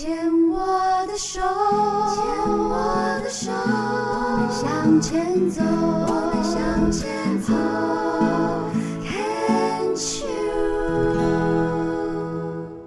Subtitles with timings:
[0.00, 0.16] 牵
[0.48, 0.58] 我
[1.06, 1.42] 的手，
[2.14, 7.52] 牵我的手，我们向前走，我们向前走。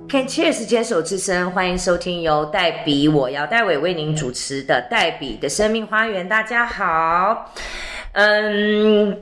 [0.09, 6.27] Can Cheers 牵手之声，欢迎收听由黛比我姚戴伟为您主持的黛比的生命花园。
[6.27, 7.53] 大家好，
[8.13, 9.21] 嗯。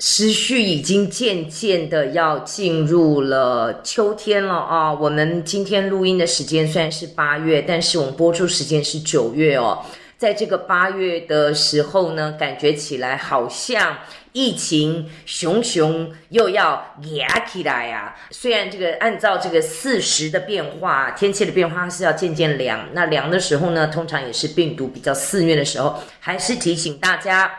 [0.00, 4.92] 时序已经渐渐的要进入了秋天了啊！
[4.92, 9.84] 我们今天录音的时间虽然是八月，但是我们播出时间是九月哦。
[10.16, 13.98] 在这个八月的时候呢，感觉起来好像
[14.32, 18.14] 疫情熊熊又要压起来呀。
[18.30, 27.52] 虽然这个按照这个四时的变化，天气的变化是要渐渐凉，那凉的时候呢，通常也是病毒比较肆虐的时候，还是提醒大家。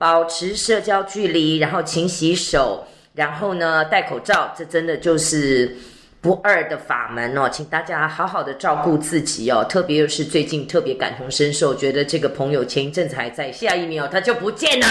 [0.00, 5.76] 保持社交距离，然后勤洗手，然后呢戴口罩，这真的就是
[6.22, 14.86] 不二的法门哦，请大家好好的照顾自己哦，特别是最近特别感同身受，觉得这个朋友前一阵子还在，下一秒他就不见了，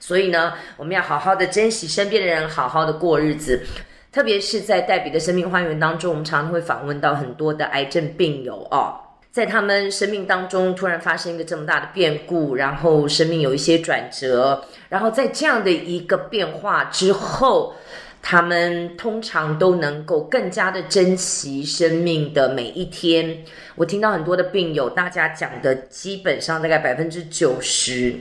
[0.00, 3.62] 所以呢，我们要好好的珍惜身边的人，好好的过日子，
[4.10, 8.98] 特别是在黛比的生命花园当中，我们常常会访问到很多的癌症病友哦。
[9.32, 17.76] 在他们生命当中突然发生一个这么大的变故，然后生命有一些转折，然后在这样的一个变化之后，
[18.20, 23.44] 他们通常都能够更加的珍惜生命的每一天。
[23.76, 28.12] 我听到很多的病友，大家讲的基本上大概百分之九十，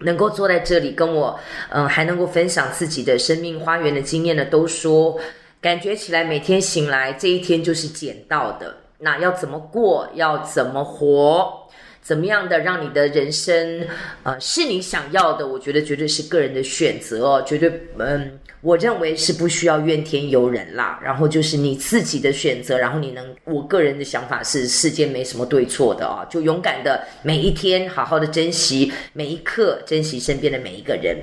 [0.00, 5.18] 能够坐在这里跟我，嗯，还能够分享自己的生命花园的经验的，都说
[5.62, 8.76] 感觉起来每天醒来这一天就是捡到的。
[9.00, 10.08] 那要怎么过？
[10.14, 11.58] 要怎么活？
[12.02, 13.86] 怎么样的让你的人生，
[14.22, 15.46] 呃，是你想要的？
[15.46, 20.98] 我觉得绝对是个人的选择哦，绝对，嗯，我认为是不需要怨天尤人啦。
[21.04, 31.18] 然后就是你自己的选择，然后你能，我个人的想法是，世间没什么对错的啊，就勇敢的每一天，好好的珍惜每一刻，珍惜身边的每一个人。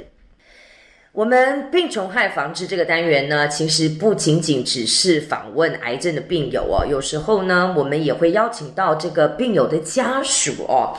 [1.17, 10.95] 我们病虫害防治这个单元呢，其实不仅仅只是访问癌症的病友哦，有时候呢，我们也会邀请到这个病友的家属哦，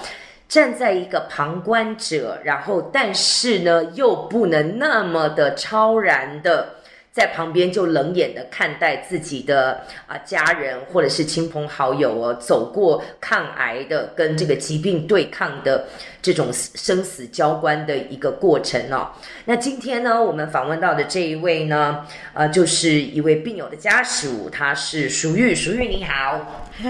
[0.48, 6.77] 站在一个旁观者，然后但是呢，又不能那么的超然的。
[7.18, 15.88] 在旁边就冷眼的看待自己的啊家人或者是亲朋好友哦，走过抗癌的跟这个疾病对抗的
[16.22, 19.10] 这种生死交关的一个过程哦。
[19.46, 26.88] 那今天呢，我们访问到的这一位呢，呃，就是一位病友的家属，他是淑玉，淑玉你好，嗨，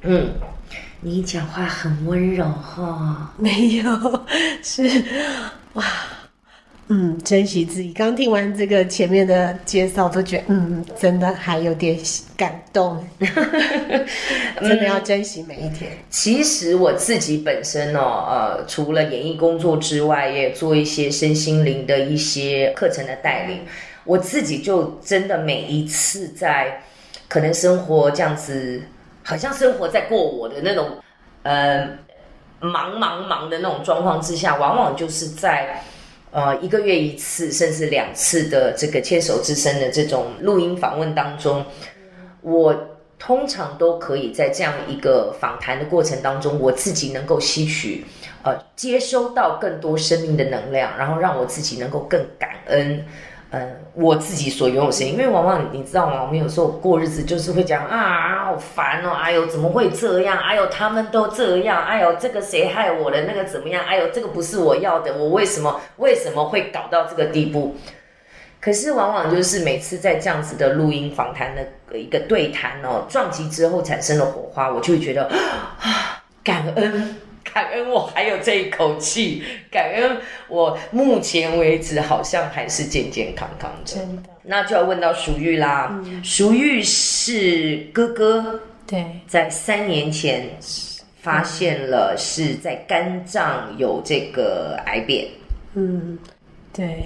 [0.00, 0.30] 嗯，
[1.00, 4.24] 你讲话很温柔哈，没有，
[4.64, 4.82] 是
[5.74, 5.84] 哇。
[6.88, 7.90] 嗯，珍惜自己。
[7.92, 11.98] 刚听完这个前面的介绍，都觉得嗯，真的还有点
[12.36, 13.02] 感动。
[14.60, 15.90] 真的要珍惜每一天。
[16.10, 23.60] 其实我自己本身哦，呃，除了演艺工作之外，也做一些身心灵的一些课程的带领。
[24.04, 26.82] 我自己就真的每一次在
[27.28, 28.82] 可能生活这样子，
[29.22, 30.90] 好像生活在过我的那种
[31.44, 31.88] 呃
[32.60, 35.82] 忙忙忙的那种状况之下，往往就是在。
[36.32, 41.62] 呃，一个月一次，甚至两次的这个牵手之声的这种录音访问当中，
[42.40, 42.74] 我
[43.18, 48.04] 通常都可以在这样一个访谈的过程当中，我自己能够吸取，
[48.42, 53.04] 呃，接收到更多生命的能量，然后让我自己能够更感恩。
[53.54, 56.22] 嗯，我自己所拥有声音，因为往往你知道吗？
[56.22, 60.38] 我们有时候过日子就是会讲啊，好烦哦，哎呦，怎么会这样？
[60.38, 63.24] 哎呦，他们都这样，哎呦，这个谁害我的？
[63.24, 63.84] 那个怎么样？
[63.84, 67.76] 哎呦，这个不是我要的，我为什么为什么会搞到这个地步？
[68.58, 77.16] 可是往往就是每次在这样子的录音访谈的一个对谈哦，撞击之后产生了火花，我就会觉得啊，感恩。
[77.44, 80.16] 感恩我还有这一口气，感恩
[80.48, 83.92] 我目前为止好像还是健健康康的。
[83.92, 86.00] 真的，那就要问到淑玉啦。
[86.22, 90.48] 淑玉是哥哥，对，在三年前
[91.20, 95.28] 发现了是在肝脏有这个癌变。
[95.74, 96.18] 嗯，
[96.72, 97.04] 对，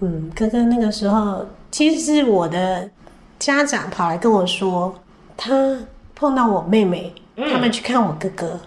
[0.00, 2.88] 嗯，哥哥那个时候其实是我的
[3.38, 4.94] 家长跑来跟我说，
[5.36, 5.78] 他
[6.14, 8.60] 碰到我妹妹，他们去看我哥哥。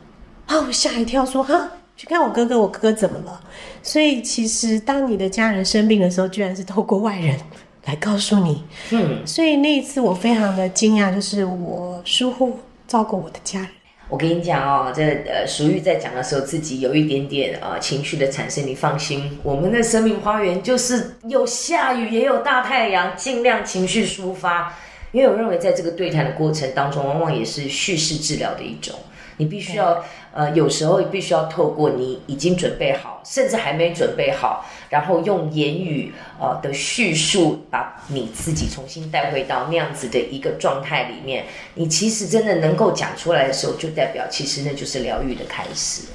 [0.48, 0.60] 啊！
[0.66, 3.40] 我吓一跳，说哈，去看我哥哥，我哥哥怎么了？
[3.84, 7.38] 所以其实当你的家人生病的时候，居然是透过外人
[7.86, 8.64] 来告诉你。
[8.92, 12.58] 嗯，所以那一次我非常的惊讶，就是我疏忽
[12.88, 13.70] 照顾我的家人。
[14.10, 18.66] 我跟你讲哦，这呃，淑玉在讲的时候，自己有一点点呃情绪的产生。
[18.66, 24.74] 你放心，我们的生命花园就是有下雨也有大太阳，尽量情绪抒发。
[25.12, 28.96] 因为我认为在这个对谈的过程当中，往往也是叙事治疗的一种。
[29.38, 30.04] 你必须要，
[30.34, 41.46] 呃，有时候必须要透过你已经准备好，甚至还没准备好，然后用言语呃的叙述，把你自己重新带回到那样子的一个状态里面。
[41.76, 46.08] 你其实真的能够讲出来的时候，就代表其实那就是疗愈的开始。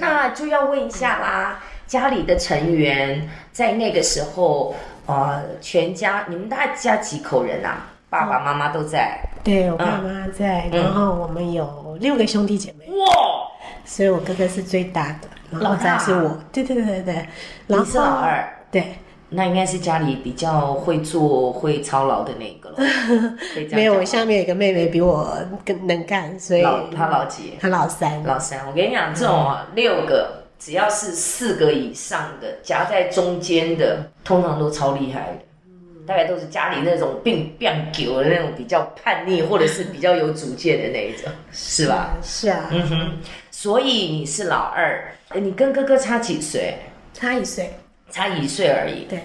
[0.00, 4.74] 那就要问一下啦，家里的成员在那个时候，
[5.04, 7.88] 呃，全家你们大家几口人啊？
[8.10, 9.20] 爸爸妈妈都在。
[9.44, 13.06] 对我爸妈在，然后我们有六个兄弟姐妹，哇，
[13.84, 17.28] 所以我哥哥是最大的，然后再是我，对对对对对，
[17.66, 18.98] 你是老二，对，
[19.30, 22.76] 那应该是家里比较会做、会操劳的那个了。
[23.72, 26.62] 没有，我下面有一个妹妹比我更能干，所以
[26.94, 27.54] 她老几？
[27.60, 28.22] 她老三。
[28.24, 35.20] 老三，我跟你讲，这种啊六个，只要是四个以上的，夹在中间的，通常都超厉害。
[35.20, 35.47] 的。
[36.08, 42.16] 大概都是家里那种病病久的那种比较叛逆，或者是比较有主见的那一种，是吧？
[42.22, 42.70] 是啊。
[42.72, 43.18] 嗯哼。
[43.50, 46.74] 所以你是老二，你跟哥哥差几岁？
[47.12, 47.74] 差一岁，
[48.10, 49.04] 差一岁而已。
[49.04, 49.20] 对。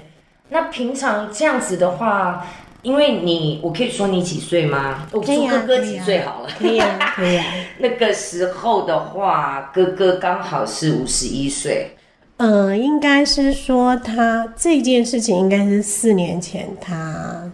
[0.49, 2.45] 那平常这样子的话，
[2.81, 5.07] 因为你，我可以说你几岁吗？
[5.11, 6.49] 我说哥哥几岁好了。
[6.59, 7.45] 可以啊， 可以啊。
[7.77, 11.95] 那个时候的话，哥哥刚好是五十一岁。
[12.37, 17.49] 嗯，应该是说他这件事情应该是四年前他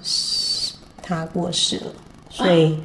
[1.03, 1.91] 他过世了，
[2.29, 2.79] 所以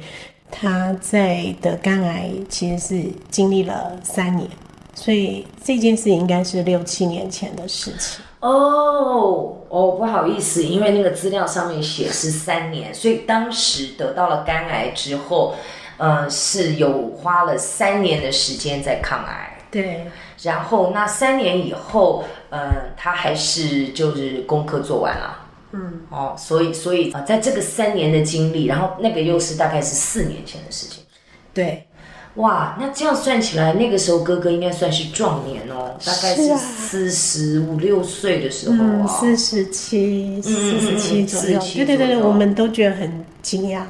[0.51, 4.47] 他在得肝癌其实是经历了三年，
[4.93, 8.23] 所以这件事应该是六七年前的事情。
[8.41, 15.55] 哦哦，不好意思，因为那个资料上面写是三年，所以当时得到了肝癌之后，
[15.97, 19.57] 呃，是有花了三年的时间在抗癌。
[19.71, 20.05] 对。
[20.45, 25.37] 然后那三年以后，嗯，他还是就是功课做完了，
[25.71, 31.03] 嗯，哦，所以所以啊，在这个三年的经历，然后那个又是大概是四年前的事情，
[31.51, 31.87] 对，
[32.35, 43.81] 哇，那这样算起来，那个时候哥哥应该算是壮年哦，大概是四十五六岁的时候啊，四十七、四十七左右，对对对对，我们都觉得很惊讶。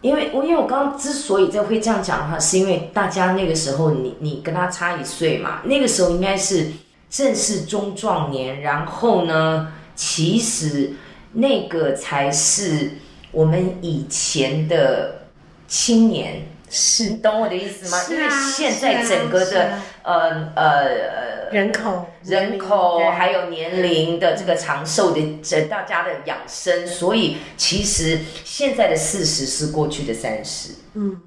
[0.00, 6.70] 因为我因为我刚刚之所以在会这样讲的话，是因为大家那个时候你你跟他差一岁嘛，那个时候应该是
[7.10, 10.94] 正是中壮年，然后呢，其实
[11.32, 12.92] 那个才是
[13.32, 15.22] 我们以前的
[15.66, 16.46] 青年。
[16.70, 18.04] 是，懂我的意思吗？
[18.10, 30.74] 因为现在整个的呃呃人口、人口还有年龄的这个长寿的这大家的养生，所以其实现在的四十是过去的三十。
[30.92, 31.18] 嗯，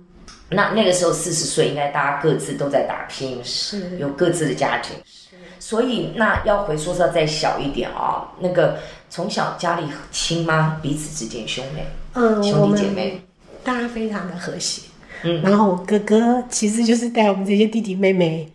[0.50, 4.96] 那那个时候四十岁，应该大家各自都在打拼，是有各自的家庭。
[5.04, 8.78] 是，所以那要回说要再小一点啊，那个
[9.10, 10.78] 从小家里亲妈？
[10.84, 13.26] 彼此之间兄妹，嗯，兄弟姐妹，
[13.64, 14.84] 大家非常的和谐。
[15.44, 18.48] 然后我哥哥其实就是带我们这些弟弟妹妹，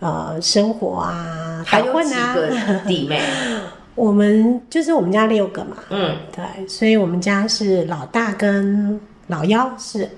[0.00, 2.50] 呃，生活啊，还有几个
[2.86, 3.20] 弟妹，
[3.94, 10.08] 我们就是我们家六个嘛，嗯，对，所以我们家是老大跟老幺是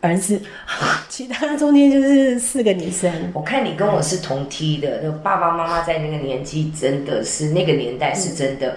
[0.00, 0.40] 儿子，
[1.08, 3.10] 其他中间就是四个女生。
[3.32, 8.76] 我看你跟我是同梯的，就爸爸妈妈在那个年纪真的是那个年代是真的，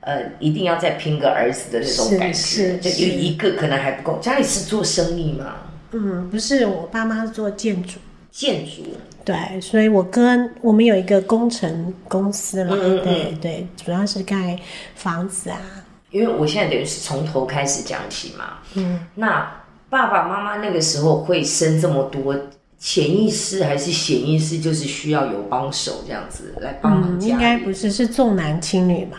[0.00, 4.18] 呃，一定要再拼个儿子的那种感觉，就有一个可能还不够。
[4.20, 5.56] 家里是做生意吗？
[5.92, 7.98] 嗯，不是，我爸妈是做建筑，
[8.30, 8.82] 建筑，
[9.24, 14.58] 对，所以我跟我们有一个工程公司了，对对，主要是盖
[14.94, 15.58] 房子啊。
[16.10, 19.48] 因为我现在等于是从头开始讲起嘛，嗯，那
[19.88, 22.36] 爸爸妈妈那个时候会生这么多，
[22.78, 29.18] 潜意识还是显意识，就是需要有帮手这样子来帮忙家应该不是，是重男轻女嘛。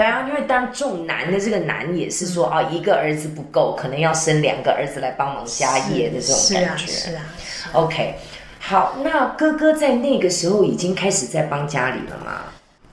[0.00, 6.86] 当然，因为当重男的这个男也是说啊，一个儿子不够，可能要生两个儿子来帮忙家业的这种感觉。
[6.86, 7.22] 是啊
[7.74, 8.14] ，OK，
[8.58, 12.44] 好，那哥哥在那个时候已经开始在帮家里了吗？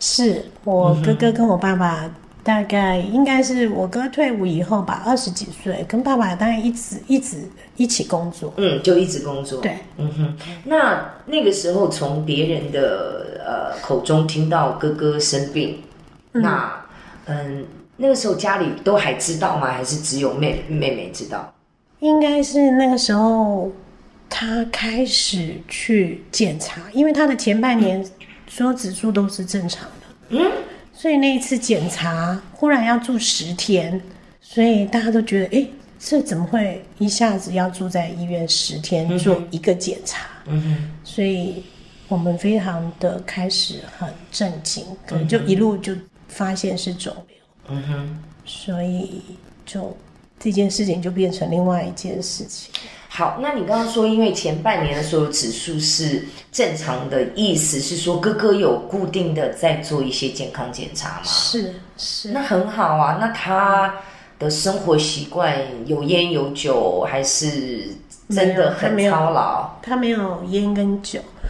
[0.02, 2.12] 是我哥哥跟我爸爸
[2.44, 7.38] 大概应该是我哥退伍以后吧，二十几岁，跟爸爸当然一直一直
[7.78, 8.54] 一起工作。
[8.58, 9.62] 嗯，就一直工作。
[9.62, 10.38] 对，嗯哼。
[10.66, 15.82] 那那个时候从别人的呃口中听到哥哥生病，
[16.34, 16.84] 那。
[17.28, 17.66] 嗯，
[17.98, 19.72] 那个时候家里都还知道吗？
[19.72, 21.54] 还是只有妹妹妹知道？
[22.00, 23.72] 应该是那个时候，
[24.30, 28.06] 他开始去检查，因为他的前半年
[28.48, 30.08] 所有指数都是正常的。
[30.30, 30.52] 嗯，
[30.94, 34.00] 所以那一次检查忽然要住十天，
[34.40, 35.68] 所以大家都觉得，哎，
[36.00, 40.28] 这怎么会一下子要住在医院十天做一个检查？
[40.46, 41.64] 嗯哼，所以
[42.08, 45.94] 我们非常的开始很震惊，可能就一路就。
[46.28, 47.38] 发现是肿瘤，
[47.70, 49.22] 嗯哼，所以
[49.66, 49.96] 就
[50.40, 52.72] 这件事情就变成另外一件事情。
[53.10, 61.24] 好，那你刚刚说，因为前半年的所有指数是正常的，意思是说哥哥有固定的在做一些健康检查吗？
[61.24, 63.18] 是是，那很好啊。
[63.20, 63.96] 那他
[64.38, 65.58] 的生活习惯
[65.88, 67.88] 有烟有酒，还是
[68.30, 69.68] 真的很操劳？
[69.82, 71.50] 他没有烟跟酒，哎，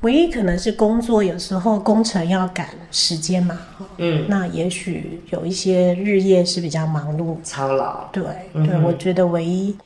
[0.00, 3.58] 唯一可能是工作，有时候工程要赶时间嘛，
[3.98, 7.36] 嗯，那也许有一些日夜是比较忙碌。
[7.42, 8.22] 操劳，对
[8.54, 9.76] 嗯对，我觉得唯一，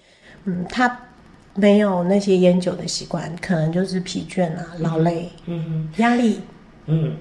[0.45, 1.01] 嗯，他
[1.55, 6.41] 没有那些烟酒的习惯，可能就是疲倦啊、劳累、嗯压力、
[6.87, 7.17] 嗯，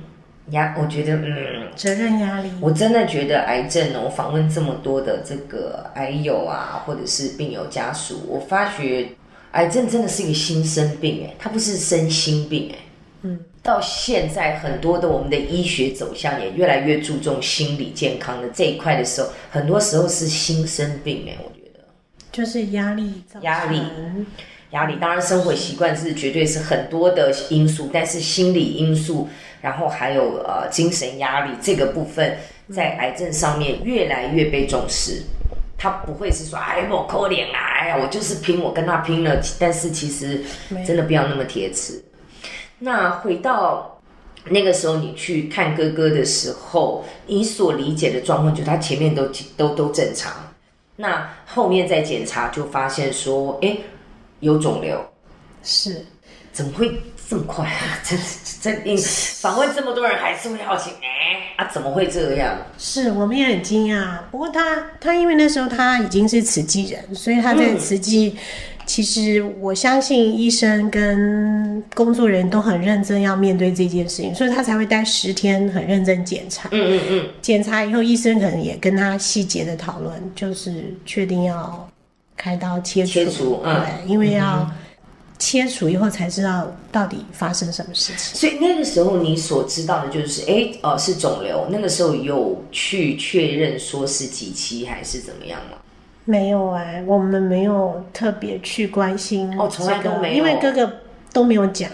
[0.50, 2.52] 压，我觉得，嗯，责任压力。
[2.62, 9.08] 我真的觉得癌症哦，我访问这么多的这个癌友啊，或者是病友家属，我发觉
[9.54, 12.76] 癌症真的是一个心生病，哎，它不是身心病，哎，
[13.24, 21.80] 嗯，到现在很多的我们的医学走向也越来越注重心理健康的这一块的时候，很多时候是心生病，哎，我觉得。
[22.32, 23.82] 就是压力压力
[24.72, 29.30] 压力，当然生活习惯是绝对是很多的因素，但是心理因素，
[29.62, 32.38] 然后还有呃精神压力这个部分，
[32.72, 35.22] 在癌症上面越来越被重视。
[35.84, 39.38] 他不会是说哎我抠脸啊，哎呀我就是拼，我跟他拼了。
[39.60, 40.42] 但是其实
[40.88, 42.02] 真的不要那么铁齿。
[42.80, 44.02] 那回到
[44.46, 50.32] 那个时候，你去看哥哥的时候，你所理解的状况，就他前面都都都正常。
[50.96, 53.76] 那后面再检查就发现说，哎，
[54.40, 55.06] 有肿瘤，
[55.64, 56.06] 是
[56.54, 58.00] 怎么会这么快啊？
[58.06, 58.16] 这
[58.62, 58.98] 这这，
[59.42, 61.13] 访问这么多人还是会好奇，哎
[61.58, 62.58] 啊，怎么会这样？
[62.78, 64.18] 是，我们也很惊讶。
[64.32, 68.36] 不过他他因为那时候他已经是慈济人，所以他在慈济，
[68.86, 76.70] 其实我相信医生跟工作人员都很认真要面对这件事情，所以他才会待十天很认真检查。
[76.72, 81.88] 嗯嗯嗯，检查以后，医生可能也跟他细节的讨论，就是确定要
[82.36, 84.70] 开刀切除，切除嗯对，因为要
[85.44, 88.34] 切除以后才知道到底发生什么事情。
[88.40, 91.68] 所以那个时候你所知道的就是，哎，呃，是肿瘤。
[91.70, 95.78] 那个时候有去确认说是几期还是怎么样吗？
[96.24, 100.90] 没有哎、我们没有特别去关心哦从来都没有因为哥哥
[101.34, 101.92] 都没有讲，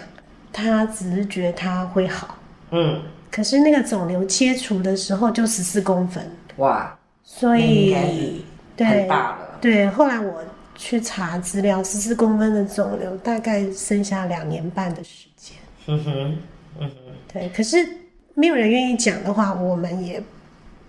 [0.52, 2.38] 他只是觉得他会好。
[2.70, 3.02] 嗯，
[3.32, 6.24] 可是那个肿瘤切除的时候就十四公分，
[6.58, 8.44] 哇，所以
[8.76, 9.58] 对很对大了。
[9.60, 10.40] 对，后来我
[10.80, 15.58] 去查资料，十四公分的肿瘤大概剩下两年半的时间。
[15.84, 16.38] 嗯哼，
[16.78, 16.96] 嗯哼
[17.30, 17.86] 对，可是
[18.32, 20.22] 没有人愿意讲的话，我们也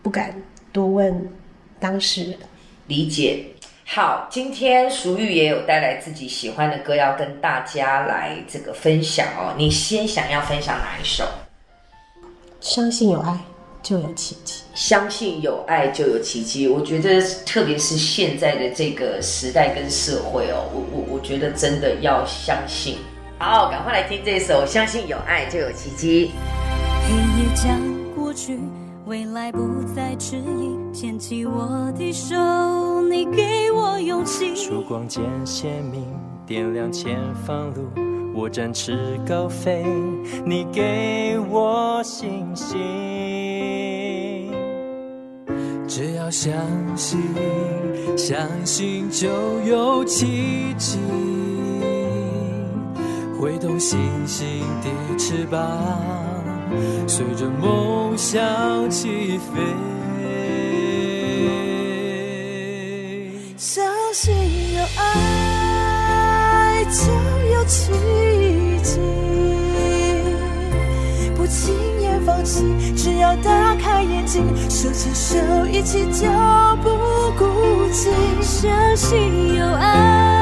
[0.01, 0.33] 不敢
[0.71, 1.29] 多问
[1.77, 2.39] 当事人。
[2.87, 3.45] 理解。
[3.85, 9.53] 好，今天淑玉也有带来自己喜欢的歌，要跟大家来这个分享哦。
[9.57, 11.25] 你先想要分享哪一首？
[12.61, 13.37] 相信有爱
[13.81, 14.63] 就有奇迹。
[14.73, 16.67] 相信有爱就有奇迹。
[16.67, 22.97] 我觉得，特别是现在的这个时代跟社会哦，我我我觉得真的要相信。
[23.37, 26.27] 好，赶快来听这首《相信有爱就有奇迹》。
[27.09, 27.79] 黑夜将
[28.15, 28.59] 过去，
[29.05, 29.59] 未来不
[29.95, 34.55] 再迟疑，牵起我的手，你给我勇气。
[34.55, 36.05] 曙光渐鲜明，
[36.45, 37.89] 点亮前方路。
[38.33, 39.83] 我展翅高飞，
[40.45, 42.79] 你给我信心。
[45.93, 46.53] 只要相
[46.95, 47.19] 信，
[48.15, 49.27] 相信就
[49.65, 50.97] 有奇迹，
[53.37, 55.61] 挥动星星的翅膀，
[57.09, 59.61] 随着梦想起飞。
[63.57, 63.83] 相
[64.13, 64.33] 信
[64.73, 67.01] 有爱就
[67.51, 68.20] 有奇迹，
[72.43, 76.27] 只要打开眼睛，手牵手一起就
[76.81, 76.89] 不
[77.37, 77.45] 孤
[77.91, 78.09] 寂。
[78.41, 80.40] 相信有爱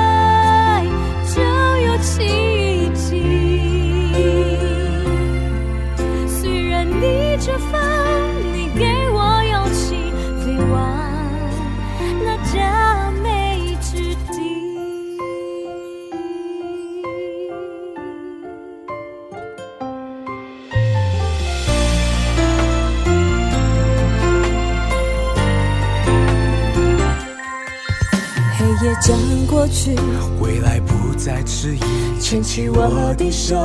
[29.01, 29.95] 将过去，
[30.41, 31.79] 未来不再迟疑，
[32.19, 33.55] 牵起我的手，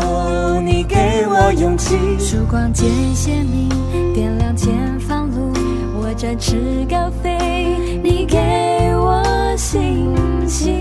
[0.60, 1.96] 你给我勇气。
[2.18, 3.68] 曙光渐鲜明，
[4.12, 5.52] 点亮前方路。
[6.00, 8.38] 我展翅高飞，你给
[8.96, 9.22] 我
[9.56, 10.06] 信
[10.46, 10.72] 心。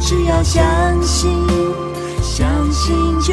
[0.00, 0.62] 只要相
[1.02, 1.30] 信，
[2.22, 3.32] 相信就